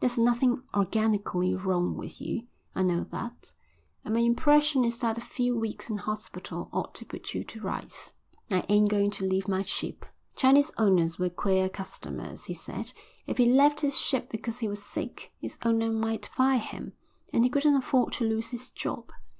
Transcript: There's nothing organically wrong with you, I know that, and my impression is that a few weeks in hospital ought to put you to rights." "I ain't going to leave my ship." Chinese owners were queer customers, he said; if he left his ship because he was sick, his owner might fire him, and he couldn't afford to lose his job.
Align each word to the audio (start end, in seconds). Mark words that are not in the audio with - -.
There's 0.00 0.18
nothing 0.18 0.64
organically 0.74 1.54
wrong 1.54 1.96
with 1.96 2.20
you, 2.20 2.48
I 2.74 2.82
know 2.82 3.04
that, 3.12 3.52
and 4.04 4.12
my 4.12 4.18
impression 4.18 4.84
is 4.84 4.98
that 4.98 5.16
a 5.16 5.20
few 5.20 5.56
weeks 5.56 5.88
in 5.88 5.96
hospital 5.98 6.68
ought 6.72 6.92
to 6.96 7.04
put 7.06 7.34
you 7.34 7.44
to 7.44 7.60
rights." 7.60 8.12
"I 8.50 8.64
ain't 8.68 8.88
going 8.88 9.12
to 9.12 9.24
leave 9.24 9.46
my 9.46 9.62
ship." 9.62 10.04
Chinese 10.34 10.72
owners 10.76 11.20
were 11.20 11.30
queer 11.30 11.68
customers, 11.68 12.46
he 12.46 12.54
said; 12.54 12.92
if 13.28 13.38
he 13.38 13.46
left 13.46 13.82
his 13.82 13.96
ship 13.96 14.28
because 14.28 14.58
he 14.58 14.66
was 14.66 14.82
sick, 14.82 15.32
his 15.38 15.56
owner 15.64 15.92
might 15.92 16.26
fire 16.26 16.58
him, 16.58 16.94
and 17.32 17.44
he 17.44 17.48
couldn't 17.48 17.76
afford 17.76 18.12
to 18.14 18.24
lose 18.28 18.48
his 18.50 18.70
job. 18.70 19.12